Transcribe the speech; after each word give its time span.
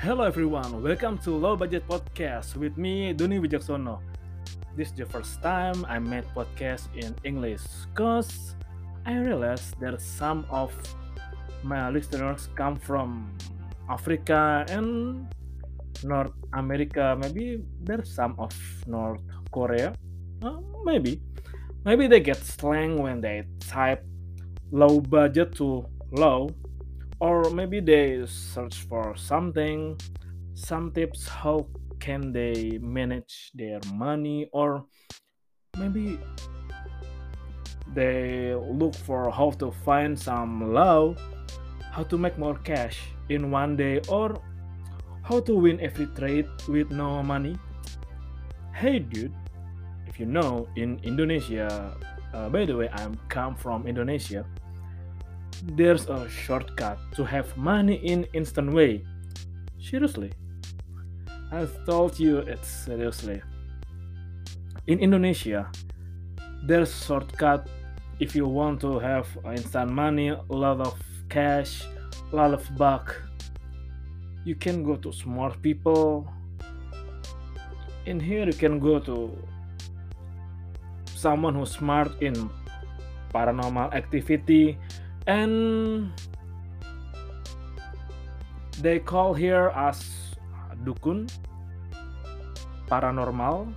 Hello 0.00 0.24
everyone, 0.24 0.82
welcome 0.82 1.18
to 1.18 1.36
Low 1.36 1.56
Budget 1.56 1.86
Podcast 1.86 2.56
with 2.56 2.78
me 2.78 3.12
Doni 3.12 3.38
Wicaksono. 3.38 4.00
This 4.74 4.88
is 4.88 4.94
the 4.94 5.04
first 5.04 5.42
time 5.42 5.84
I 5.84 5.98
made 5.98 6.24
podcast 6.32 6.88
in 6.96 7.12
English 7.22 7.60
cause 7.92 8.56
I 9.04 9.20
realized 9.20 9.76
that 9.84 10.00
some 10.00 10.46
of 10.48 10.72
my 11.62 11.90
listeners 11.90 12.48
come 12.56 12.80
from 12.80 13.36
Africa 13.90 14.64
and 14.72 15.28
North 16.02 16.32
America. 16.54 17.12
Maybe 17.20 17.60
there's 17.84 18.08
some 18.08 18.40
of 18.40 18.56
North 18.86 19.20
Korea. 19.52 19.92
Uh, 20.40 20.64
maybe, 20.82 21.20
maybe 21.84 22.08
they 22.08 22.20
get 22.20 22.40
slang 22.40 22.96
when 22.96 23.20
they 23.20 23.44
type 23.68 24.00
low 24.72 24.98
budget 24.98 25.54
to 25.56 25.84
low 26.16 26.48
or 27.20 27.50
maybe 27.50 27.80
they 27.80 28.24
search 28.26 28.82
for 28.88 29.14
something 29.16 29.96
some 30.54 30.92
tips 30.92 31.28
how 31.28 31.66
can 32.00 32.32
they 32.32 32.78
manage 32.82 33.50
their 33.54 33.80
money? 33.94 34.48
Or 34.52 34.84
maybe 35.78 36.18
they 37.94 38.54
look 38.54 38.94
for 38.94 39.30
how 39.30 39.50
to 39.62 39.70
find 39.70 40.18
some 40.18 40.72
love 40.72 41.20
how 41.90 42.04
to 42.04 42.16
make 42.16 42.38
more 42.38 42.54
cash 42.62 43.00
in 43.28 43.50
one 43.50 43.76
day 43.76 44.00
or 44.08 44.40
how 45.22 45.40
to 45.40 45.54
win 45.54 45.80
every 45.80 46.06
trade 46.14 46.46
with 46.68 46.90
no 46.90 47.22
money. 47.22 47.58
Hey 48.74 49.00
dude 49.00 49.34
if 50.06 50.18
you 50.18 50.26
know 50.26 50.66
in 50.76 50.98
indonesia 51.04 51.94
uh, 52.34 52.48
by 52.48 52.64
the 52.64 52.74
way 52.74 52.88
i'm 52.94 53.14
come 53.28 53.54
from 53.54 53.86
indonesia 53.86 54.42
there's 55.62 56.08
a 56.08 56.28
shortcut 56.28 56.98
to 57.14 57.24
have 57.24 57.56
money 57.56 57.96
in 57.96 58.24
instant 58.32 58.72
way. 58.72 59.04
Seriously. 59.78 60.32
I've 61.52 61.74
told 61.84 62.18
you 62.18 62.38
it 62.38 62.64
seriously. 62.64 63.42
In 64.86 64.98
Indonesia, 65.00 65.70
there's 66.62 67.04
shortcut 67.04 67.68
if 68.20 68.36
you 68.36 68.46
want 68.46 68.80
to 68.82 68.98
have 68.98 69.26
instant 69.44 69.90
money, 69.90 70.28
a 70.28 70.52
lot 70.52 70.80
of 70.80 70.94
cash, 71.28 71.84
a 72.32 72.36
lot 72.36 72.52
of 72.54 72.62
buck. 72.76 73.16
You 74.44 74.54
can 74.54 74.84
go 74.84 74.96
to 74.96 75.12
smart 75.12 75.60
people. 75.62 76.28
In 78.06 78.20
here 78.20 78.46
you 78.46 78.52
can 78.52 78.78
go 78.78 78.98
to 79.00 79.36
someone 81.06 81.54
who's 81.54 81.72
smart 81.72 82.22
in 82.22 82.48
paranormal 83.34 83.92
activity 83.94 84.78
and 85.26 86.12
they 88.80 88.98
call 88.98 89.34
here 89.34 89.72
as 89.76 90.00
dukun 90.84 91.28
paranormal 92.88 93.68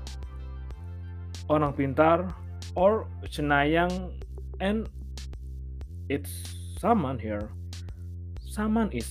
orang 1.52 1.73
pintar 1.75 2.31
or 2.75 3.05
cenayang 3.27 4.16
and 4.63 4.88
it's 6.09 6.31
someone 6.80 7.19
here. 7.19 7.50
Someone 8.47 8.91
is 8.91 9.07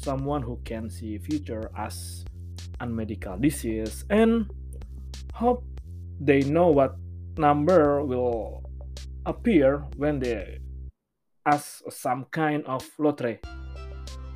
someone 0.00 0.42
who 0.42 0.58
can 0.64 0.90
see 0.90 1.18
future 1.18 1.70
as 1.76 2.24
unmedical 2.80 3.36
disease 3.36 4.04
and 4.10 4.50
hope 5.34 5.64
they 6.20 6.42
know 6.46 6.68
what 6.68 6.96
number 7.36 8.02
will 8.02 8.62
appear 9.26 9.84
when 9.96 10.18
they 10.18 10.58
as 11.48 11.82
some 11.88 12.28
kind 12.30 12.64
of 12.66 12.84
lottery. 12.98 13.40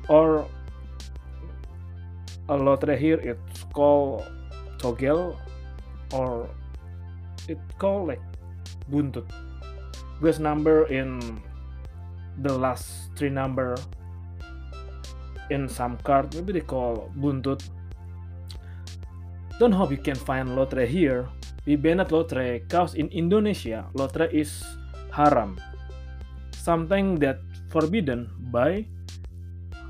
Or 0.09 0.49
a 2.49 2.57
lottery 2.57 2.97
here 2.97 3.19
it's 3.23 3.63
called 3.71 4.25
togel 4.77 5.39
or 6.11 6.49
it 7.47 7.57
called 7.79 8.09
like 8.09 8.21
buntut 8.91 9.23
best 10.21 10.41
number 10.43 10.83
in 10.91 11.39
the 12.43 12.51
last 12.51 13.15
three 13.15 13.29
number 13.29 13.77
in 15.51 15.69
some 15.69 15.95
card 16.03 16.35
maybe 16.35 16.51
they 16.51 16.65
call 16.67 17.09
buntut 17.15 17.63
don't 19.59 19.71
hope 19.71 19.91
you 19.91 20.01
can 20.01 20.15
find 20.15 20.55
lottery 20.57 20.87
here. 20.87 21.29
We 21.65 21.77
banned 21.77 22.11
lottery 22.11 22.65
cause 22.67 22.95
in 22.95 23.07
Indonesia. 23.13 23.85
Lottery 23.93 24.27
is 24.33 24.65
haram 25.13 25.61
something 26.63 27.19
that 27.19 27.43
forbidden 27.67 28.31
by 28.47 28.87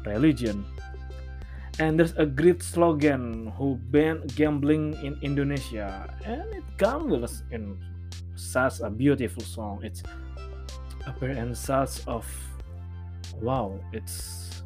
religion. 0.09 0.65
And 1.77 1.97
there's 1.97 2.17
a 2.17 2.25
great 2.25 2.61
slogan 2.61 3.53
who 3.57 3.77
banned 3.93 4.33
gambling 4.35 4.97
in 5.05 5.17
Indonesia, 5.21 6.09
and 6.25 6.45
it 6.53 6.65
comes 6.77 7.45
in 7.49 7.77
such 8.33 8.81
a 8.81 8.89
beautiful 8.89 9.41
song. 9.41 9.81
It's 9.85 10.01
appear 11.05 11.33
in 11.33 11.53
such 11.53 12.05
of 12.05 12.25
wow, 13.41 13.77
it's 13.91 14.61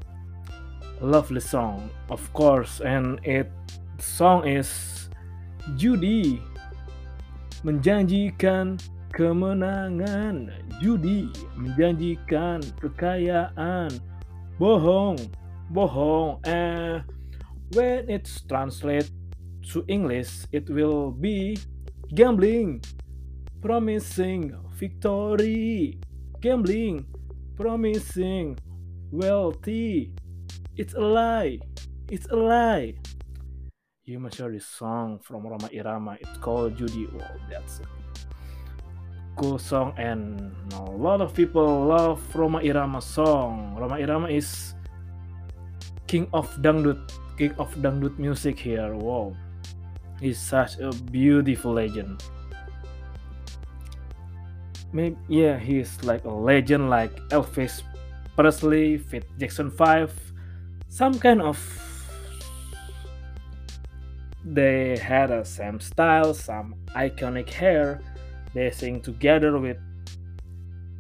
a 1.00 1.06
lovely 1.06 1.40
song, 1.40 1.90
of 2.12 2.20
course, 2.34 2.80
and 2.84 3.20
it 3.24 3.52
song 4.00 4.48
is 4.48 5.08
judi 5.80 6.40
menjanjikan 7.64 8.80
kemenangan. 9.18 10.54
Judi 10.78 11.34
menjanjikan 11.58 12.62
kekayaan. 12.78 13.90
Bohong 14.62 15.18
bohong. 15.74 16.38
Eh 16.46 17.02
when 17.74 18.06
it's 18.06 18.46
translate 18.46 19.10
to 19.74 19.82
English 19.90 20.46
it 20.54 20.70
will 20.70 21.10
be 21.10 21.58
gambling 22.14 22.78
promising 23.58 24.54
victory. 24.78 25.98
Gambling 26.38 27.10
promising 27.58 28.54
wealthy. 29.10 30.14
It's 30.78 30.94
a 30.94 31.02
lie 31.02 31.58
it's 32.10 32.28
a 32.32 32.36
lie. 32.36 32.96
You 34.06 34.20
must 34.20 34.38
hear 34.38 34.50
this 34.50 34.66
song 34.66 35.20
from 35.20 35.46
Roma 35.46 35.68
Irama. 35.74 36.16
It's 36.22 36.38
called 36.38 36.78
Judy 36.78 37.08
oh 37.12 37.36
that's 37.52 37.82
cool 39.38 39.62
song 39.62 39.94
and 39.98 40.52
a 40.74 40.82
lot 40.98 41.22
of 41.22 41.34
people 41.34 41.86
love 41.86 42.20
Rhoma 42.34 42.66
Irama 42.66 43.02
song. 43.02 43.78
Rhoma 43.80 44.02
Irama 44.02 44.34
is 44.34 44.74
king 46.08 46.28
of 46.34 46.50
dangdut, 46.66 47.00
king 47.38 47.54
of 47.62 47.70
dangdut 47.78 48.18
music 48.18 48.58
here. 48.58 48.98
Wow, 48.98 49.38
he's 50.20 50.42
such 50.42 50.82
a 50.82 50.90
beautiful 51.14 51.74
legend. 51.74 52.24
Maybe 54.92 55.18
yeah, 55.30 55.60
he's 55.60 56.02
like 56.04 56.26
a 56.26 56.34
legend 56.34 56.90
like 56.90 57.14
Elvis 57.30 57.84
Presley, 58.36 58.98
Fit 58.98 59.26
Jackson 59.38 59.70
5, 59.70 60.12
some 60.90 61.20
kind 61.20 61.42
of 61.42 61.58
they 64.44 64.98
had 64.98 65.30
a 65.30 65.44
same 65.44 65.80
style, 65.80 66.34
some 66.34 66.76
iconic 66.96 67.50
hair, 67.50 68.02
they 68.54 68.72
sing 68.72 69.02
together 69.02 69.58
with 69.58 69.78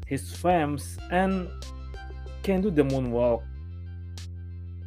his 0.06 0.24
fams 0.34 0.98
and 1.12 1.50
can 2.44 2.62
do 2.62 2.72
the 2.72 2.84
moonwalk. 2.84 3.44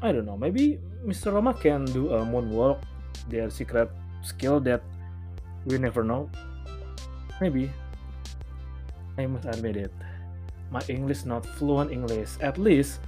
I 0.03 0.13
don't 0.13 0.25
know, 0.25 0.37
maybe 0.37 0.81
Mr. 1.05 1.33
Rhoma 1.33 1.59
can 1.61 1.85
do 1.85 2.13
a 2.13 2.25
moonwalk, 2.25 2.81
their 3.29 3.51
secret 3.51 3.91
skill 4.23 4.61
that 4.61 4.83
we 5.67 5.79
never 5.79 6.05
know. 6.05 6.31
Maybe. 7.41 7.71
I 9.19 9.27
must 9.27 9.45
admit 9.45 9.77
it. 9.77 9.93
My 10.71 10.81
English 10.89 11.25
not 11.25 11.45
fluent 11.45 11.93
English. 11.93 12.41
At 12.41 12.57
least 12.57 13.01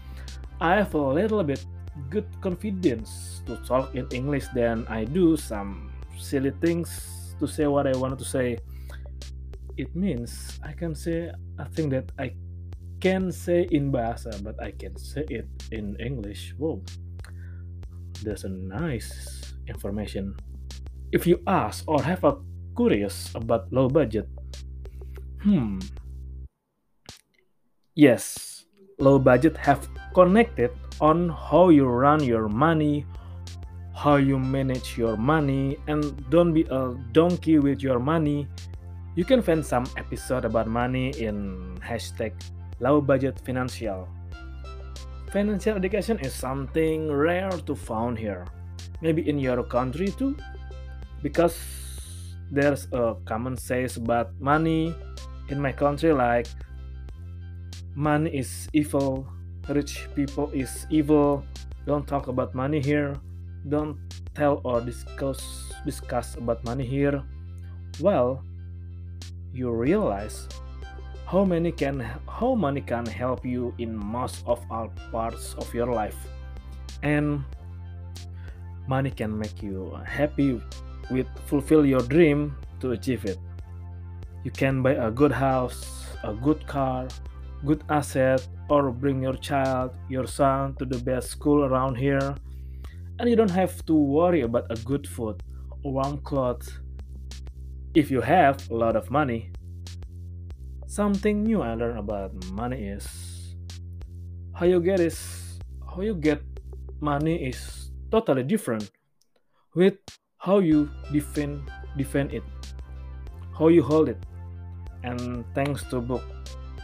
I 0.61 0.77
have 0.77 0.95
a 0.95 1.01
little 1.01 1.43
bit 1.45 1.65
good 2.11 2.27
confidence 2.41 3.41
to 3.47 3.57
talk 3.65 3.95
in 3.95 4.09
English 4.13 4.49
than 4.55 4.87
I 4.89 5.05
do 5.05 5.37
some 5.37 5.93
silly 6.19 6.53
things 6.61 7.35
to 7.41 7.47
say 7.47 7.67
what 7.67 7.87
I 7.87 7.97
wanted 7.97 8.19
to 8.19 8.25
say 8.25 8.59
it 9.77 9.95
means 9.97 10.61
I 10.63 10.73
can 10.73 10.95
say 10.95 11.31
a 11.59 11.67
thing 11.69 11.89
that 11.91 12.13
I 12.19 12.35
can 13.01 13.33
say 13.33 13.67
in 13.71 13.91
Bahasa, 13.91 14.31
but 14.43 14.55
I 14.63 14.71
can 14.71 14.97
say 14.97 15.25
it 15.29 15.49
in 15.73 15.97
English. 15.99 16.55
Whoa, 16.59 16.83
that's 18.23 18.45
a 18.45 18.53
nice 18.53 19.55
information. 19.67 20.37
If 21.13 21.27
you 21.27 21.43
ask 21.47 21.85
or 21.87 22.01
have 22.03 22.25
a 22.25 22.39
curious 22.77 23.35
about 23.35 23.73
low 23.73 23.89
budget, 23.89 24.29
hmm, 25.43 25.79
yes, 27.95 28.65
low 28.99 29.19
budget 29.19 29.57
have 29.57 29.89
connected 30.15 30.71
on 31.01 31.29
how 31.29 31.69
you 31.69 31.85
run 31.87 32.23
your 32.23 32.49
money, 32.49 33.05
how 33.95 34.17
you 34.17 34.39
manage 34.39 34.97
your 34.97 35.17
money, 35.17 35.77
and 35.89 36.15
don't 36.31 36.55
be 36.55 36.65
a 36.71 36.95
donkey 37.13 37.59
with 37.59 37.83
your 37.83 37.99
money 37.99 38.47
You 39.15 39.25
can 39.25 39.43
find 39.43 39.61
some 39.61 39.85
episode 40.01 40.47
about 40.47 40.67
money 40.67 41.13
in 41.21 41.77
hashtag 41.85 42.33
low 42.81 43.01
budget 43.01 43.37
financial. 43.45 44.09
financial 45.33 45.77
education 45.77 46.19
is 46.21 46.33
something 46.33 47.13
rare 47.13 47.51
to 47.65 47.75
found 47.75 48.19
here. 48.19 48.45
Maybe 49.01 49.29
in 49.29 49.39
your 49.39 49.65
country 49.65 50.09
too, 50.17 50.37
because 51.23 51.57
there's 52.51 52.89
a 52.93 53.17
common 53.25 53.57
saying 53.57 53.97
about 53.97 54.33
money 54.41 54.95
in 55.49 55.61
my 55.61 55.73
country 55.73 56.13
like 56.13 56.49
money 57.95 58.33
is 58.33 58.69
evil, 58.73 59.29
rich 59.69 60.09
people 60.17 60.49
is 60.53 60.87
evil. 60.89 61.45
Don't 61.85 62.07
talk 62.09 62.29
about 62.29 62.55
money 62.55 62.81
here. 62.81 63.17
Don't 63.69 63.97
tell 64.35 64.61
or 64.65 64.81
discuss 64.81 65.73
discuss 65.85 66.37
about 66.37 66.65
money 66.65 66.85
here. 66.85 67.25
Well, 68.01 68.45
you 69.53 69.71
realize 69.71 70.49
how 71.27 71.45
many 71.45 71.73
can 71.73 72.01
how 72.29 72.55
money 72.55 72.81
can 72.81 73.07
help 73.07 73.45
you 73.45 73.75
in 73.79 73.97
most 73.97 74.45
of 74.47 74.61
all 74.71 74.93
parts 75.11 75.55
of 75.55 75.73
your 75.75 75.87
life. 75.87 76.17
And 77.03 77.45
money 78.87 79.11
can 79.11 79.39
make 79.39 79.63
you 79.63 79.99
happy 80.05 80.61
with 81.11 81.27
fulfill 81.47 81.85
your 81.87 82.03
dream 82.03 82.57
to 82.81 82.93
achieve 82.93 83.25
it. 83.25 83.39
You 84.45 84.51
can 84.51 84.83
buy 84.83 84.93
a 84.93 85.11
good 85.11 85.33
house 85.33 86.03
a 86.25 86.33
good 86.33 86.67
car 86.67 87.09
good 87.65 87.83
asset 87.89 88.47
or 88.69 88.91
bring 88.91 89.23
your 89.23 89.35
child 89.35 89.95
your 90.09 90.27
son 90.27 90.75
to 90.77 90.85
the 90.85 90.99
best 90.99 91.31
school 91.31 91.65
around 91.65 91.95
here. 91.95 92.35
And 93.19 93.29
you 93.31 93.37
don't 93.37 93.51
have 93.51 93.85
to 93.87 93.95
worry 93.95 94.41
about 94.43 94.67
a 94.71 94.77
good 94.83 95.07
food 95.07 95.43
warm 95.85 96.19
clothes 96.19 96.79
if 97.95 98.11
you 98.11 98.21
have 98.21 98.71
a 98.71 98.75
lot 98.75 98.97
of 98.97 99.11
money 99.11 99.51
something 100.87 101.43
new 101.43 101.63
i 101.63 101.75
learned 101.75 101.99
about 101.99 102.33
money 102.53 102.89
is 102.89 103.55
how 104.55 104.67
you 104.67 104.81
get 104.81 105.01
is 105.01 105.59
how 105.95 106.01
you 106.03 106.15
get 106.15 106.43
money 107.01 107.49
is 107.49 107.91
totally 108.11 108.43
different 108.43 108.91
with 109.75 109.95
how 110.39 110.59
you 110.59 110.89
defend 111.13 111.63
defend 111.97 112.33
it 112.33 112.43
how 113.59 113.69
you 113.69 113.83
hold 113.83 114.09
it. 114.09 114.19
And 115.05 115.45
thanks 115.55 115.83
to 115.91 116.01
book 116.01 116.23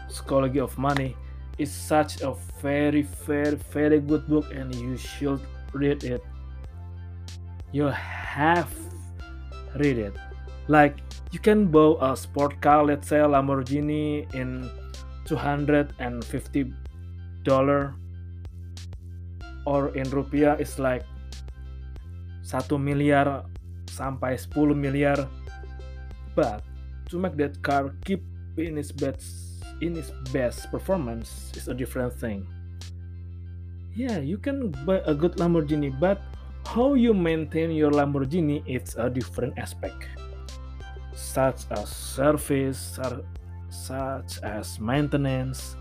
psychology 0.08 0.60
of 0.60 0.76
money 0.78 1.16
is 1.58 1.72
such 1.72 2.20
a 2.22 2.34
very 2.62 3.02
very 3.02 3.56
very 3.72 4.00
good 4.00 4.26
book 4.28 4.46
and 4.54 4.74
you 4.74 4.96
should 4.96 5.40
read 5.72 6.04
it. 6.04 6.22
You 7.72 7.86
have 7.86 8.72
read 9.76 9.98
it 9.98 10.14
like 10.68 11.00
you 11.32 11.40
can 11.40 11.66
buy 11.68 11.96
a 12.00 12.16
sport 12.16 12.60
car 12.60 12.84
let's 12.84 13.08
say 13.08 13.18
lamborghini 13.24 14.24
in 14.34 14.70
250 15.24 16.72
dollar 17.44 17.94
or 19.66 19.92
in 19.96 20.04
rupiah 20.08 20.56
it's 20.60 20.78
like 20.78 21.04
1 22.48 22.80
miliar 22.80 23.44
sampai 23.98 24.38
10 24.38 24.72
miliar. 24.72 25.28
But 26.32 26.62
to 27.10 27.18
make 27.18 27.36
that 27.36 27.60
car 27.66 27.92
keep 28.06 28.22
in 28.56 28.78
its 28.78 28.94
best 28.94 29.26
in 29.82 29.98
its 29.98 30.14
best 30.30 30.70
performance 30.70 31.50
is 31.58 31.66
a 31.68 31.74
different 31.74 32.14
thing. 32.14 32.46
Yeah 33.98 34.22
you 34.22 34.38
can 34.38 34.70
buy 34.86 35.02
a 35.04 35.12
good 35.12 35.36
lamborghini 35.36 35.90
but 35.90 36.22
how 36.64 36.94
you 36.94 37.10
maintain 37.10 37.74
your 37.74 37.90
lamborghini 37.90 38.62
it's 38.70 38.94
a 38.94 39.10
different 39.10 39.58
aspect 39.58 40.06
such 41.18 41.66
as 41.74 41.90
service, 41.90 42.94
such 43.68 44.38
as 44.46 44.78
maintenance, 44.78 45.74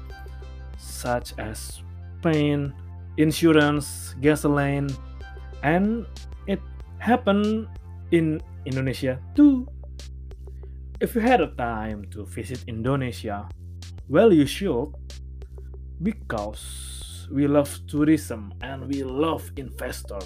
such 0.82 1.38
as 1.38 1.86
paint, 2.26 2.74
insurance, 3.22 4.18
gasoline, 4.18 4.90
and 5.62 6.10
it 6.50 6.60
happened 6.98 7.70
in 8.10 8.42
Indonesia 8.66 9.22
too. 9.38 9.70
If 10.98 11.14
you 11.14 11.22
had 11.22 11.46
a 11.46 11.54
time 11.54 12.10
to 12.18 12.26
visit 12.26 12.66
Indonesia, 12.66 13.46
well, 14.10 14.34
you 14.34 14.50
should, 14.50 14.90
because 16.02 17.30
we 17.30 17.46
love 17.46 17.70
tourism 17.86 18.58
and 18.66 18.90
we 18.90 19.06
love 19.06 19.46
investor. 19.58 20.18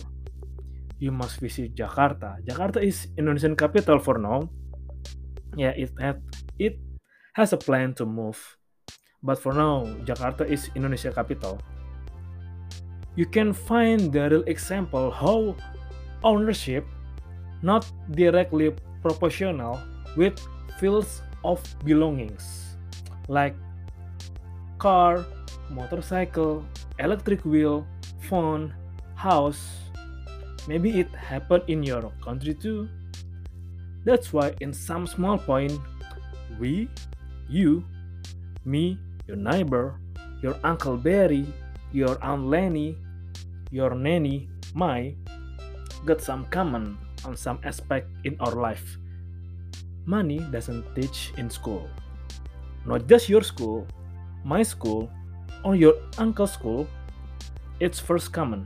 You 1.03 1.11
must 1.11 1.43
visit 1.43 1.75
Jakarta. 1.75 2.39
Jakarta 2.47 2.79
is 2.79 3.11
Indonesian 3.17 3.57
capital 3.57 3.99
for 3.99 4.15
now, 4.21 4.47
yeah 5.55 5.73
it 5.75 5.91
had 5.99 6.21
it 6.59 6.79
has 7.33 7.53
a 7.53 7.57
plan 7.57 7.93
to 7.95 8.05
move. 8.05 8.57
But 9.23 9.37
for 9.37 9.53
now 9.53 9.85
jakarta 10.03 10.47
is 10.47 10.69
indonesia 10.75 11.11
capital. 11.11 11.59
You 13.15 13.27
can 13.27 13.51
find 13.51 14.11
the 14.11 14.31
real 14.31 14.45
example 14.47 15.11
how 15.11 15.55
ownership 16.23 16.87
not 17.61 17.85
directly 18.15 18.73
proportional 19.03 19.77
with 20.15 20.39
fields 20.79 21.21
of 21.43 21.59
belongings 21.83 22.77
like 23.27 23.53
car 24.79 25.25
motorcycle 25.69 26.65
electric 26.99 27.43
wheel 27.45 27.85
phone 28.25 28.73
house. 29.15 29.91
Maybe 30.67 30.99
it 30.99 31.09
happened 31.13 31.63
in 31.67 31.83
your 31.83 32.09
country 32.23 32.53
too 32.53 32.89
that's 34.03 34.33
why, 34.33 34.53
in 34.61 34.73
some 34.73 35.05
small 35.05 35.37
point, 35.37 35.79
we, 36.59 36.89
you, 37.49 37.85
me, 38.65 38.97
your 39.27 39.37
neighbor, 39.37 39.99
your 40.41 40.57
Uncle 40.63 40.97
Barry, 40.97 41.45
your 41.91 42.17
Aunt 42.23 42.47
Lenny, 42.47 42.97
your 43.69 43.93
nanny, 43.93 44.49
my, 44.73 45.13
got 46.05 46.21
some 46.21 46.45
common 46.45 46.97
on 47.25 47.37
some 47.37 47.59
aspect 47.63 48.09
in 48.23 48.35
our 48.39 48.55
life. 48.55 48.97
Money 50.05 50.39
doesn't 50.51 50.83
teach 50.95 51.31
in 51.37 51.49
school. 51.49 51.87
Not 52.85 53.07
just 53.07 53.29
your 53.29 53.43
school, 53.43 53.85
my 54.43 54.63
school, 54.63 55.11
or 55.63 55.75
your 55.75 55.93
uncle's 56.17 56.53
school. 56.53 56.87
It's 57.79 57.99
first 57.99 58.33
common. 58.33 58.65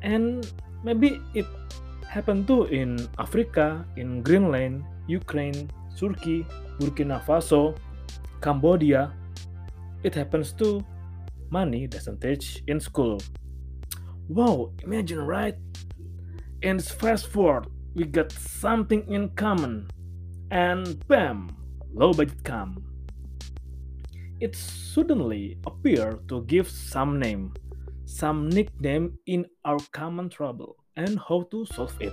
And 0.00 0.50
maybe 0.82 1.20
it 1.34 1.46
happened 2.08 2.48
too 2.48 2.64
in 2.64 3.08
Africa, 3.18 3.84
in 3.96 4.22
Greenland, 4.22 4.84
Ukraine, 5.06 5.70
Turkey, 5.96 6.46
Burkina 6.80 7.22
Faso, 7.24 7.76
Cambodia. 8.40 9.12
It 10.02 10.14
happens 10.14 10.52
too. 10.52 10.84
Money 11.50 11.86
doesn't 11.86 12.20
teach 12.20 12.62
in 12.66 12.80
school. 12.80 13.20
Wow, 14.28 14.72
imagine 14.82 15.20
right? 15.20 15.56
And 16.62 16.82
fast 16.82 17.28
forward, 17.28 17.68
we 17.94 18.04
got 18.04 18.32
something 18.32 19.04
in 19.12 19.30
common. 19.36 19.88
And 20.50 21.06
bam, 21.08 21.54
low 21.92 22.12
budget 22.12 22.42
come. 22.44 22.84
It 24.40 24.56
suddenly 24.56 25.58
appeared 25.66 26.28
to 26.28 26.44
give 26.44 26.68
some 26.70 27.18
name, 27.18 27.54
some 28.06 28.48
nickname 28.48 29.18
in 29.26 29.46
our 29.64 29.78
common 29.92 30.28
trouble 30.30 30.77
and 30.98 31.18
how 31.28 31.46
to 31.54 31.64
solve 31.72 31.94
it, 32.00 32.12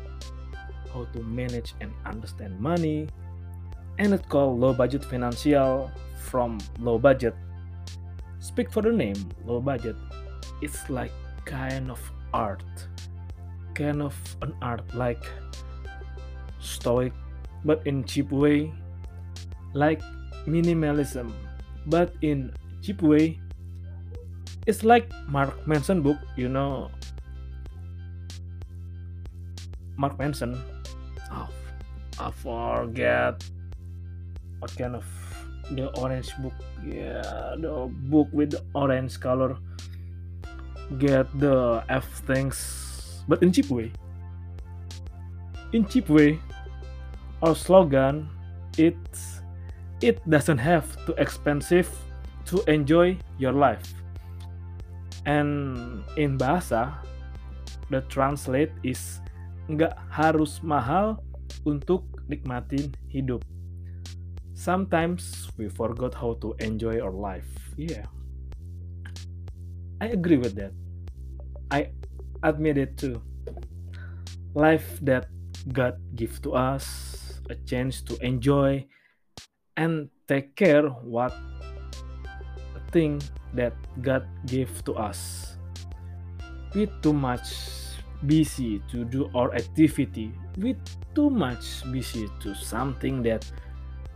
how 0.93 1.03
to 1.11 1.19
manage 1.23 1.73
and 1.81 1.91
understand 2.05 2.57
money, 2.61 3.09
and 3.97 4.13
it's 4.13 4.25
called 4.27 4.59
low 4.59 4.73
budget 4.73 5.03
financial 5.03 5.91
from 6.21 6.59
low 6.79 6.97
budget. 6.97 7.33
Speak 8.39 8.71
for 8.71 8.81
the 8.81 8.91
name, 8.91 9.17
low 9.43 9.59
budget. 9.59 9.97
It's 10.61 10.87
like 10.89 11.11
kind 11.45 11.89
of 11.89 11.99
art, 12.31 12.63
kind 13.73 14.01
of 14.01 14.13
an 14.41 14.53
art 14.61 14.85
like 14.93 15.25
stoic, 16.59 17.11
but 17.65 17.81
in 17.87 18.05
cheap 18.05 18.31
way, 18.31 18.71
like 19.73 20.01
minimalism, 20.45 21.33
but 21.87 22.13
in 22.21 22.53
cheap 22.81 23.01
way. 23.01 23.39
It's 24.67 24.83
like 24.83 25.09
Mark 25.27 25.67
Manson 25.67 26.01
book, 26.01 26.17
you 26.35 26.49
know, 26.49 26.89
Mark 29.97 30.17
Manson. 30.19 30.57
Oh, 31.31 31.49
I 32.19 32.31
forget 32.31 33.43
what 34.59 34.75
kind 34.77 34.95
of 34.95 35.05
the 35.71 35.89
orange 35.99 36.31
book. 36.39 36.53
Yeah, 36.85 37.55
the 37.57 37.89
book 38.09 38.27
with 38.31 38.51
the 38.51 38.63
orange 38.73 39.19
color. 39.19 39.57
Get 40.99 41.25
the 41.39 41.83
F 41.89 42.05
things, 42.29 43.23
but 43.27 43.41
in 43.41 43.51
cheap 43.51 43.69
way. 43.69 43.91
In 45.73 45.85
cheap 45.85 46.09
way, 46.09 46.39
our 47.41 47.55
slogan 47.55 48.29
it's 48.77 49.41
it 50.01 50.19
doesn't 50.29 50.59
have 50.59 50.85
to 51.07 51.13
expensive 51.17 51.89
to 52.45 52.61
enjoy 52.69 53.17
your 53.39 53.53
life. 53.53 53.93
And 55.25 56.03
in 56.17 56.37
bahasa, 56.37 56.93
the 57.89 58.01
translate 58.13 58.71
is 58.83 59.19
nggak 59.65 59.97
harus 60.13 60.61
mahal 60.61 61.17
untuk 61.65 62.05
nikmatin 62.29 62.93
hidup. 63.09 63.41
Sometimes 64.55 65.51
we 65.59 65.67
forgot 65.67 66.15
how 66.15 66.37
to 66.39 66.55
enjoy 66.63 67.01
our 67.01 67.13
life. 67.13 67.49
Yeah. 67.75 68.07
I 69.99 70.13
agree 70.13 70.37
with 70.37 70.55
that. 70.55 70.71
I 71.71 71.91
admit 72.43 72.77
it 72.77 72.95
too. 72.95 73.19
Life 74.55 74.99
that 75.03 75.27
God 75.73 75.99
give 76.15 76.39
to 76.47 76.53
us, 76.55 76.85
a 77.49 77.55
chance 77.67 77.99
to 78.07 78.15
enjoy 78.23 78.85
and 79.75 80.07
take 80.27 80.55
care 80.55 80.87
what 80.87 81.35
thing 82.95 83.19
that 83.51 83.75
God 83.99 84.23
gave 84.47 84.71
to 84.87 84.95
us. 84.95 85.51
We 86.71 86.87
too 87.03 87.11
much 87.11 87.51
busy 88.25 88.81
to 88.91 89.03
do 89.05 89.29
our 89.35 89.53
activity. 89.53 90.31
We 90.57 90.75
too 91.13 91.29
much 91.29 91.83
busy 91.91 92.27
to 92.41 92.55
something 92.55 93.23
that 93.23 93.49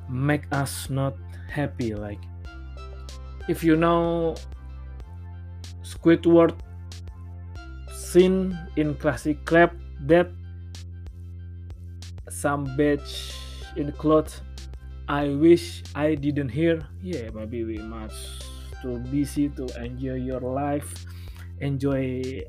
make 0.09 0.43
us 0.51 0.89
not 0.89 1.15
happy. 1.49 1.93
Like 1.93 2.21
if 3.47 3.63
you 3.63 3.75
know 3.75 4.35
Squidward 5.83 6.53
scene 7.91 8.57
in 8.75 8.95
classic 8.95 9.43
crab 9.45 9.73
that 10.05 10.29
some 12.29 12.65
badge 12.77 13.33
in 13.75 13.91
cloth 13.93 14.41
I 15.09 15.33
wish 15.33 15.81
I 15.97 16.13
didn't 16.13 16.49
hear. 16.53 16.85
Yeah, 17.01 17.33
maybe 17.33 17.65
we 17.65 17.81
must 17.81 18.45
too 18.77 19.01
busy 19.09 19.49
to 19.57 19.65
enjoy 19.81 20.21
your 20.21 20.39
life, 20.39 20.85
enjoy 21.61 22.45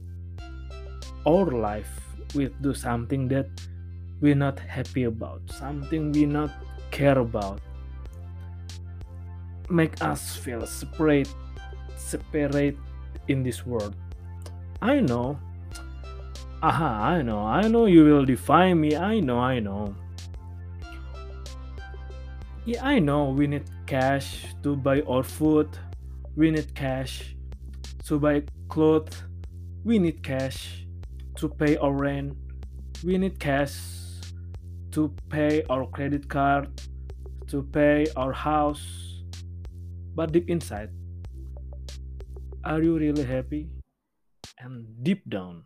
our 1.26 1.46
life 1.46 2.10
we 2.34 2.48
do 2.60 2.74
something 2.74 3.28
that 3.28 3.48
we're 4.20 4.34
not 4.34 4.58
happy 4.58 5.04
about, 5.04 5.40
something 5.50 6.12
we 6.12 6.26
not 6.26 6.50
care 6.90 7.18
about. 7.18 7.60
Make 9.68 10.02
us 10.02 10.36
feel 10.36 10.66
separate, 10.66 11.32
separate 11.96 12.76
in 13.28 13.42
this 13.42 13.64
world. 13.64 13.94
I 14.82 15.00
know. 15.00 15.38
Aha, 16.62 17.16
I 17.16 17.22
know. 17.22 17.40
I 17.40 17.68
know 17.68 17.86
you 17.86 18.04
will 18.04 18.24
define 18.24 18.80
me. 18.80 18.96
I 18.96 19.20
know, 19.20 19.38
I 19.38 19.60
know. 19.60 19.94
Yeah, 22.66 22.84
I 22.84 22.98
know 22.98 23.30
we 23.30 23.46
need 23.46 23.64
cash 23.86 24.44
to 24.62 24.76
buy 24.76 25.00
our 25.02 25.22
food. 25.22 25.68
We 26.36 26.50
need 26.50 26.74
cash 26.74 27.34
to 28.04 28.18
buy 28.18 28.42
clothes. 28.68 29.22
We 29.84 29.98
need 29.98 30.22
cash 30.22 30.79
to 31.40 31.48
pay 31.48 31.76
our 31.78 31.92
rent. 31.92 32.36
We 33.02 33.16
need 33.16 33.40
cash 33.40 33.72
to 34.92 35.08
pay 35.30 35.62
our 35.70 35.86
credit 35.86 36.28
card, 36.28 36.68
to 37.48 37.62
pay 37.62 38.06
our 38.14 38.32
house. 38.32 38.84
But 40.14 40.32
deep 40.32 40.50
inside, 40.50 40.90
are 42.62 42.82
you 42.82 42.98
really 42.98 43.24
happy? 43.24 43.70
And 44.58 44.84
deep 45.02 45.24
down, 45.30 45.64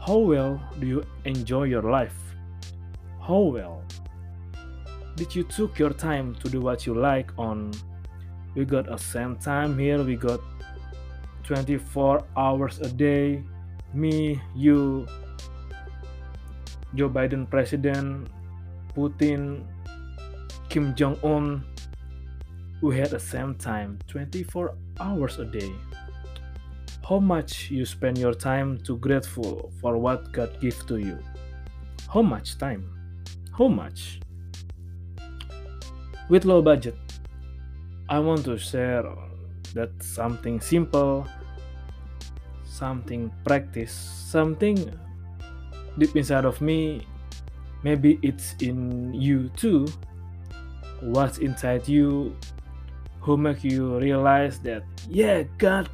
how 0.00 0.16
well 0.16 0.56
do 0.80 0.86
you 0.86 1.04
enjoy 1.26 1.64
your 1.64 1.82
life? 1.82 2.16
How 3.20 3.52
well 3.52 3.84
did 5.16 5.34
you 5.34 5.42
took 5.42 5.78
your 5.78 5.90
time 5.90 6.34
to 6.36 6.48
do 6.48 6.62
what 6.62 6.86
you 6.86 6.94
like 6.94 7.36
on 7.36 7.72
we 8.54 8.64
got 8.64 8.90
a 8.90 8.96
same 8.96 9.36
time 9.36 9.76
here 9.76 10.02
we 10.02 10.16
got 10.16 10.40
24 11.42 12.24
hours 12.36 12.78
a 12.80 12.88
day 12.88 13.42
me 13.94 14.40
you 14.54 15.06
joe 16.94 17.08
biden 17.08 17.48
president 17.48 18.28
putin 18.94 19.64
kim 20.68 20.94
jong-un 20.94 21.64
we 22.80 22.96
had 22.98 23.10
the 23.10 23.20
same 23.20 23.54
time 23.56 23.98
24 24.06 24.72
hours 25.00 25.40
a 25.40 25.44
day. 25.44 25.72
How 27.08 27.18
much 27.18 27.72
you 27.72 27.84
spend 27.84 28.18
your 28.18 28.34
time 28.34 28.78
to 28.84 28.96
grateful 28.98 29.72
for 29.80 29.98
what 29.98 30.30
god 30.30 30.60
give 30.60 30.86
to 30.86 30.98
you? 30.98 31.18
How 32.08 32.22
much 32.22 32.56
time? 32.56 32.86
How 33.50 33.66
much? 33.66 34.20
With 36.28 36.44
low 36.44 36.62
budget 36.62 36.94
i 38.10 38.18
want 38.18 38.42
to 38.42 38.56
share 38.56 39.04
that 39.74 39.90
something 40.00 40.60
simple 40.60 41.26
something 42.78 43.30
practice 43.44 43.92
something 43.92 44.76
deep 45.98 46.14
inside 46.14 46.44
of 46.44 46.60
me 46.60 47.02
maybe 47.82 48.18
it's 48.22 48.54
in 48.60 49.12
you 49.12 49.48
too 49.56 49.86
what's 51.00 51.38
inside 51.38 51.86
you 51.88 52.34
who 53.20 53.36
make 53.36 53.64
you 53.64 53.98
realize 53.98 54.60
that 54.60 54.82
yeah 55.08 55.42
god 55.58 55.88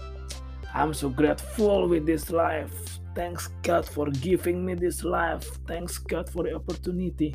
i'm 0.75 0.93
so 0.93 1.09
grateful 1.09 1.89
with 1.89 2.05
this 2.05 2.31
life 2.31 3.01
thanks 3.15 3.49
god 3.63 3.87
for 3.87 4.11
giving 4.11 4.65
me 4.65 4.75
this 4.75 5.05
life 5.05 5.47
thanks 5.67 5.99
god 5.99 6.29
for 6.29 6.45
the 6.45 6.55
opportunity 6.55 7.35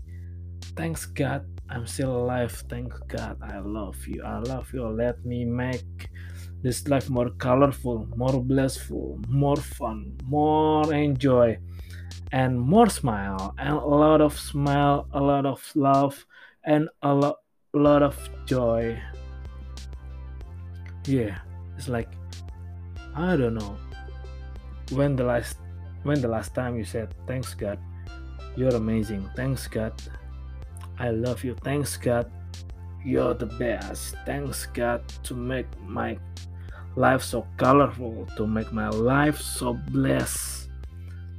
thanks 0.76 1.06
god 1.06 1.46
I'm 1.72 1.86
still 1.86 2.16
alive. 2.16 2.52
Thank 2.68 2.94
God. 3.08 3.38
I 3.44 3.60
love 3.60 3.96
you. 4.08 4.24
I 4.24 4.40
love 4.40 4.74
you. 4.74 4.88
Let 4.88 5.24
me 5.24 5.46
make 5.46 6.10
this 6.62 6.88
life 6.88 7.10
more 7.10 7.30
colorful, 7.32 8.08
more 8.16 8.42
blissful, 8.42 9.20
more 9.28 9.56
fun, 9.56 10.18
more 10.26 10.94
enjoy, 10.94 11.58
and 12.32 12.60
more 12.60 12.90
smile, 12.90 13.54
and 13.58 13.74
a 13.74 13.86
lot 13.86 14.22
of 14.22 14.38
smile, 14.38 15.08
a 15.14 15.20
lot 15.20 15.46
of 15.46 15.64
love, 15.76 16.26
and 16.64 16.90
a 17.02 17.14
lot, 17.14 17.38
lot 17.74 18.04
of 18.04 18.18
joy. 18.46 19.00
Yeah, 21.06 21.40
it's 21.78 21.88
like 21.88 22.10
I 23.16 23.36
don't 23.36 23.56
know 23.56 23.78
when 24.92 25.16
the 25.16 25.24
last 25.24 25.58
when 26.04 26.22
the 26.22 26.28
last 26.28 26.54
time 26.54 26.78
you 26.78 26.84
said 26.84 27.14
thanks 27.26 27.54
God, 27.54 27.80
you're 28.56 28.76
amazing. 28.76 29.30
Thanks 29.36 29.68
God 29.68 29.94
I 31.00 31.12
love 31.12 31.46
you. 31.46 31.56
Thanks 31.64 31.96
God. 31.96 32.30
You're 33.06 33.34
the 33.34 33.46
best. 33.46 34.16
Thanks 34.26 34.66
God 34.66 35.08
to 35.24 35.34
make 35.34 35.66
my 35.82 36.20
life 37.00 37.24
so 37.24 37.48
colorful, 37.56 38.28
to 38.36 38.46
make 38.46 38.74
my 38.74 38.90
life 38.90 39.40
so 39.40 39.74
blessed, 39.88 40.68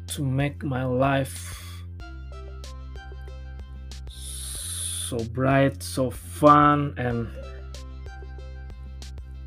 to 0.06 0.24
make 0.24 0.64
my 0.64 0.84
life 0.84 1.84
so 4.08 5.18
bright, 5.36 5.82
so 5.82 6.10
fun, 6.10 6.94
and 6.96 7.28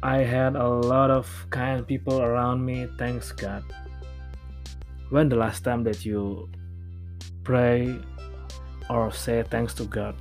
I 0.04 0.18
had 0.18 0.56
a 0.56 0.68
lot 0.68 1.10
of 1.10 1.26
kind 1.50 1.88
people 1.88 2.22
around 2.22 2.64
me. 2.64 2.88
Thanks 3.00 3.32
God. 3.32 3.64
When 5.10 5.30
the 5.30 5.36
last 5.36 5.64
time 5.64 5.84
that 5.86 6.06
you 6.06 6.48
pray 7.44 7.98
or 8.88 9.12
say 9.12 9.44
thanks 9.50 9.74
to 9.76 9.86
God. 9.86 10.16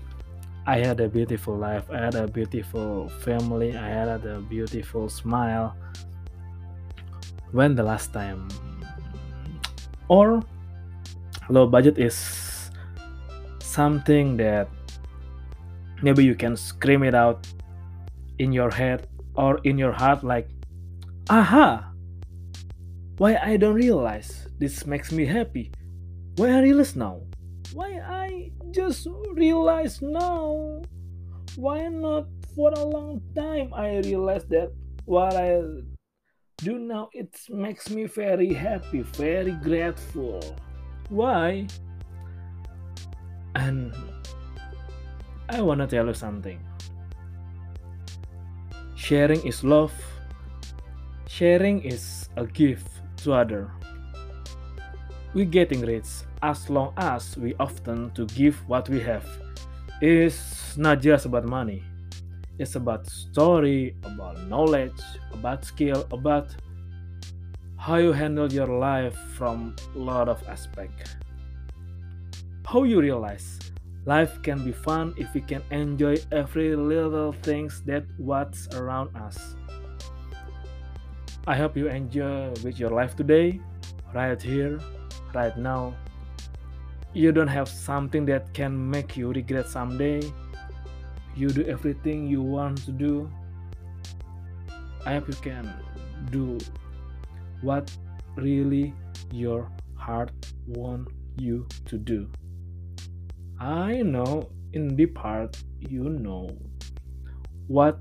I 0.66 0.78
had 0.78 1.00
a 1.00 1.08
beautiful 1.08 1.56
life, 1.56 1.90
I 1.90 1.98
had 1.98 2.14
a 2.14 2.26
beautiful 2.26 3.08
family, 3.26 3.76
I 3.76 3.88
had 3.88 4.24
a 4.24 4.40
beautiful 4.40 5.08
smile. 5.08 5.74
When 7.50 7.74
the 7.74 7.82
last 7.82 8.12
time? 8.12 8.48
Or 10.08 10.42
low 11.48 11.66
budget 11.66 11.98
is 11.98 12.70
something 13.58 14.36
that 14.36 14.68
maybe 16.02 16.24
you 16.24 16.34
can 16.34 16.56
scream 16.56 17.02
it 17.02 17.14
out 17.14 17.46
in 18.38 18.52
your 18.52 18.70
head 18.70 19.08
or 19.34 19.58
in 19.64 19.78
your 19.78 19.92
heart 19.92 20.22
like 20.22 20.48
aha 21.30 21.90
why 23.18 23.38
i 23.42 23.56
don't 23.56 23.74
realize 23.74 24.48
this 24.58 24.84
makes 24.84 25.12
me 25.12 25.24
happy 25.24 25.70
why 26.36 26.50
i 26.50 26.60
realize 26.60 26.96
now 26.96 27.20
why 27.74 28.00
I 28.04 28.50
just 28.70 29.06
realized 29.32 30.02
now? 30.02 30.82
Why 31.56 31.88
not 31.88 32.26
for 32.54 32.70
a 32.72 32.84
long 32.84 33.20
time? 33.34 33.72
I 33.74 33.98
realized 33.98 34.50
that 34.50 34.72
what 35.04 35.34
I 35.34 35.60
do 36.58 36.78
now 36.78 37.10
it 37.12 37.34
makes 37.50 37.90
me 37.90 38.04
very 38.04 38.52
happy, 38.52 39.02
very 39.02 39.52
grateful. 39.52 40.40
Why? 41.08 41.66
And 43.54 43.92
I 45.48 45.60
wanna 45.60 45.86
tell 45.86 46.06
you 46.06 46.14
something. 46.14 46.60
Sharing 48.94 49.44
is 49.46 49.64
love. 49.64 49.92
Sharing 51.28 51.82
is 51.82 52.28
a 52.36 52.46
gift 52.46 52.86
to 53.24 53.32
other. 53.32 53.70
We 55.34 55.44
getting 55.46 55.80
rich 55.80 56.06
as 56.42 56.68
long 56.68 56.92
as 56.96 57.36
we 57.36 57.54
often 57.58 58.10
to 58.12 58.26
give 58.26 58.56
what 58.68 58.88
we 58.88 59.00
have. 59.00 59.24
It's 60.00 60.76
not 60.76 61.00
just 61.00 61.26
about 61.26 61.44
money. 61.44 61.82
It's 62.58 62.76
about 62.76 63.06
story 63.06 63.96
about 64.04 64.38
knowledge 64.48 65.00
about 65.32 65.64
skill 65.64 66.06
about 66.12 66.54
how 67.76 67.96
you 67.96 68.12
handle 68.12 68.52
your 68.52 68.66
life 68.66 69.16
from 69.34 69.74
a 69.94 69.98
lot 69.98 70.28
of 70.28 70.42
aspect. 70.48 71.16
How 72.64 72.84
you 72.84 73.00
realize 73.00 73.58
life 74.04 74.40
can 74.42 74.64
be 74.64 74.72
fun 74.72 75.14
if 75.16 75.32
we 75.34 75.40
can 75.40 75.62
enjoy 75.70 76.16
every 76.30 76.76
little 76.76 77.32
things 77.32 77.82
that 77.86 78.04
what's 78.18 78.68
around 78.74 79.16
us. 79.16 79.56
I 81.46 81.56
hope 81.56 81.76
you 81.76 81.88
enjoy 81.88 82.50
with 82.62 82.78
your 82.78 82.90
life 82.90 83.16
today, 83.16 83.60
right 84.14 84.40
here, 84.40 84.78
right 85.34 85.56
now. 85.56 85.94
You 87.12 87.32
don't 87.32 87.48
have 87.48 87.68
something 87.68 88.24
that 88.26 88.54
can 88.54 88.90
make 88.90 89.16
you 89.16 89.32
regret 89.32 89.68
someday. 89.68 90.22
You 91.36 91.48
do 91.48 91.64
everything 91.64 92.26
you 92.26 92.42
want 92.42 92.84
to 92.84 92.92
do. 92.92 93.30
I 95.04 95.14
hope 95.14 95.28
you 95.28 95.34
can 95.34 95.72
do 96.30 96.58
what 97.60 97.94
really 98.36 98.94
your 99.30 99.68
heart 99.94 100.32
want 100.66 101.08
you 101.38 101.66
to 101.86 101.98
do. 101.98 102.28
I 103.60 104.02
know 104.02 104.50
in 104.72 104.96
deep 104.96 105.18
heart 105.18 105.56
you 105.78 106.04
know 106.04 106.50
what 107.66 107.98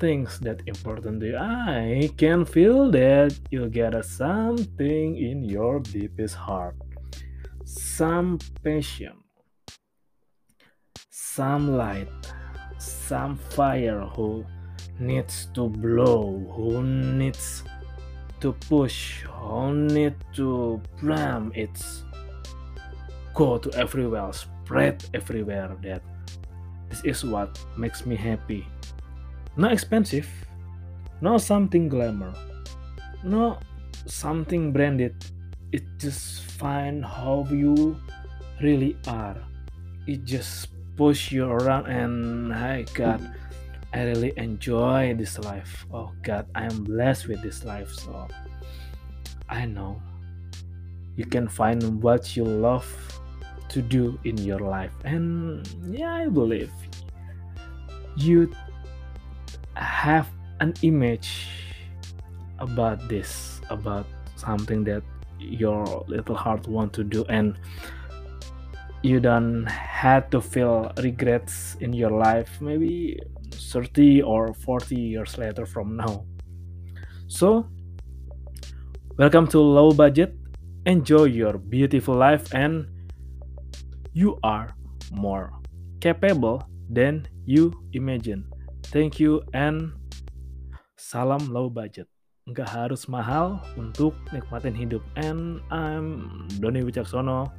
things 0.00 0.40
that 0.40 0.62
important 0.66 1.20
to 1.20 1.26
you. 1.26 1.36
I 1.36 2.10
can 2.16 2.44
feel 2.44 2.90
that 2.90 3.38
you 3.50 3.68
get 3.68 3.94
a 3.94 4.02
something 4.02 5.16
in 5.16 5.44
your 5.44 5.80
deepest 5.80 6.34
heart. 6.34 6.74
Some 7.64 8.38
passion, 8.64 9.22
some 11.10 11.76
light, 11.76 12.08
some 12.78 13.36
fire 13.36 14.00
who 14.16 14.44
needs 14.98 15.48
to 15.54 15.68
blow, 15.68 16.42
who 16.56 16.82
needs 16.82 17.62
to 18.40 18.52
push, 18.68 19.22
who 19.22 19.74
need 19.74 20.14
to 20.34 20.80
bram 20.98 21.52
its 21.54 22.04
go 23.34 23.58
to 23.58 23.70
everywhere, 23.74 24.32
spread 24.32 25.04
everywhere 25.14 25.76
that 25.82 26.02
this 26.88 27.04
is 27.04 27.24
what 27.24 27.58
makes 27.76 28.06
me 28.06 28.16
happy. 28.16 28.66
Not 29.56 29.72
expensive, 29.72 30.28
not 31.20 31.42
something 31.42 31.88
glamour, 31.88 32.34
not 33.22 33.62
something 34.06 34.72
branded. 34.72 35.14
It 35.72 35.82
just 35.98 36.44
find 36.44 37.04
how 37.04 37.46
you 37.50 37.96
really 38.62 38.96
are. 39.06 39.36
It 40.06 40.24
just 40.24 40.68
push 40.96 41.32
you 41.32 41.46
around 41.46 41.86
and 41.86 42.52
hi 42.52 42.84
God, 42.94 43.20
I 43.92 44.04
really 44.04 44.32
enjoy 44.36 45.14
this 45.16 45.38
life. 45.38 45.86
Oh 45.92 46.12
God, 46.22 46.46
I 46.54 46.64
am 46.64 46.84
blessed 46.84 47.28
with 47.28 47.42
this 47.42 47.64
life. 47.64 47.90
So 47.92 48.28
I 49.48 49.66
know 49.66 50.00
you 51.16 51.26
can 51.26 51.48
find 51.48 52.02
what 52.02 52.36
you 52.36 52.44
love 52.44 52.88
to 53.68 53.82
do 53.82 54.18
in 54.24 54.36
your 54.38 54.58
life 54.58 54.92
and 55.04 55.68
yeah 55.86 56.14
i 56.14 56.26
believe 56.26 56.72
you 58.16 58.50
have 59.74 60.28
an 60.60 60.74
image 60.82 61.48
about 62.58 63.08
this 63.08 63.60
about 63.70 64.06
something 64.36 64.84
that 64.84 65.02
your 65.38 66.04
little 66.08 66.34
heart 66.34 66.66
want 66.68 66.92
to 66.92 67.04
do 67.04 67.24
and 67.28 67.58
you 69.02 69.20
don't 69.20 69.64
have 69.66 70.28
to 70.28 70.40
feel 70.40 70.92
regrets 70.98 71.76
in 71.80 71.92
your 71.92 72.10
life 72.10 72.60
maybe 72.60 73.18
30 73.52 74.22
or 74.22 74.52
40 74.52 74.94
years 74.94 75.38
later 75.38 75.64
from 75.64 75.96
now 75.96 76.24
so 77.28 77.66
welcome 79.16 79.46
to 79.46 79.58
low 79.58 79.92
budget 79.92 80.34
enjoy 80.86 81.24
your 81.24 81.58
beautiful 81.58 82.14
life 82.14 82.52
and 82.54 82.86
you 84.12 84.38
are 84.42 84.74
more 85.12 85.52
capable 86.00 86.66
than 86.88 87.28
you 87.46 87.72
imagine. 87.92 88.49
Thank 88.90 89.22
you 89.22 89.46
and 89.54 89.94
salam 90.98 91.46
low 91.54 91.70
budget. 91.70 92.10
Nggak 92.50 92.66
harus 92.74 93.06
mahal 93.06 93.62
untuk 93.78 94.18
nikmatin 94.34 94.74
hidup. 94.74 95.06
And 95.14 95.62
I'm 95.70 96.50
Doni 96.58 96.82
Wicaksono. 96.82 97.54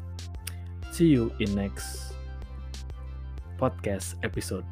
See 0.91 1.07
you 1.07 1.31
in 1.39 1.55
next 1.55 2.11
podcast 3.55 4.19
episode. 4.27 4.67